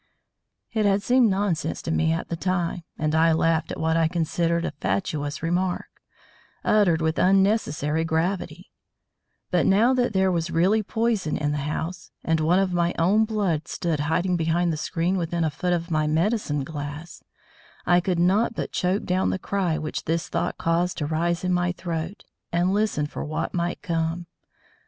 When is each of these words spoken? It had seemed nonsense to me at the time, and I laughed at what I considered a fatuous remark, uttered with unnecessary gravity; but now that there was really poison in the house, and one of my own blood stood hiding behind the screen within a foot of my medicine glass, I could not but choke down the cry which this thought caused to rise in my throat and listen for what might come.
It 0.73 0.83
had 0.83 1.03
seemed 1.03 1.29
nonsense 1.29 1.79
to 1.83 1.91
me 1.91 2.11
at 2.11 2.29
the 2.29 2.35
time, 2.35 2.81
and 2.97 3.13
I 3.13 3.33
laughed 3.33 3.71
at 3.71 3.79
what 3.79 3.95
I 3.95 4.07
considered 4.07 4.65
a 4.65 4.71
fatuous 4.71 5.43
remark, 5.43 5.89
uttered 6.63 7.01
with 7.01 7.19
unnecessary 7.19 8.03
gravity; 8.03 8.71
but 9.51 9.67
now 9.67 9.93
that 9.93 10.13
there 10.13 10.31
was 10.31 10.49
really 10.49 10.81
poison 10.81 11.37
in 11.37 11.51
the 11.51 11.55
house, 11.69 12.09
and 12.23 12.39
one 12.39 12.57
of 12.57 12.73
my 12.73 12.95
own 12.97 13.25
blood 13.25 13.67
stood 13.67 13.99
hiding 13.99 14.37
behind 14.37 14.73
the 14.73 14.75
screen 14.75 15.17
within 15.17 15.43
a 15.43 15.51
foot 15.51 15.71
of 15.71 15.91
my 15.91 16.07
medicine 16.07 16.63
glass, 16.63 17.23
I 17.85 17.99
could 17.99 18.17
not 18.17 18.55
but 18.55 18.71
choke 18.71 19.03
down 19.03 19.29
the 19.29 19.37
cry 19.37 19.77
which 19.77 20.05
this 20.05 20.29
thought 20.29 20.57
caused 20.57 20.97
to 20.97 21.05
rise 21.05 21.43
in 21.43 21.53
my 21.53 21.73
throat 21.73 22.23
and 22.51 22.73
listen 22.73 23.05
for 23.05 23.23
what 23.23 23.53
might 23.53 23.83
come. 23.83 24.25